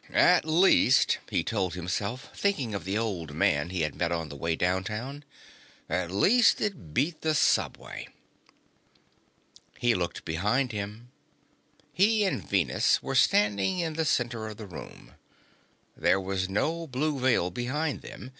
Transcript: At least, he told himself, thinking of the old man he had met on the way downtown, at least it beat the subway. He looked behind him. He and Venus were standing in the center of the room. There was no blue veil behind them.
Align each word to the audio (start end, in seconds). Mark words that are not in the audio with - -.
At 0.15 0.45
least, 0.45 1.19
he 1.29 1.43
told 1.43 1.75
himself, 1.75 2.31
thinking 2.35 2.73
of 2.73 2.85
the 2.85 2.97
old 2.97 3.35
man 3.35 3.69
he 3.69 3.81
had 3.81 3.93
met 3.93 4.11
on 4.11 4.29
the 4.29 4.35
way 4.35 4.55
downtown, 4.55 5.23
at 5.87 6.09
least 6.09 6.59
it 6.59 6.91
beat 6.91 7.21
the 7.21 7.35
subway. 7.35 8.07
He 9.77 9.93
looked 9.93 10.25
behind 10.25 10.71
him. 10.71 11.11
He 11.93 12.23
and 12.23 12.43
Venus 12.43 13.03
were 13.03 13.13
standing 13.13 13.77
in 13.77 13.93
the 13.93 14.03
center 14.05 14.47
of 14.47 14.57
the 14.57 14.65
room. 14.65 15.13
There 15.95 16.19
was 16.19 16.49
no 16.49 16.87
blue 16.87 17.19
veil 17.19 17.51
behind 17.51 18.01
them. 18.01 18.29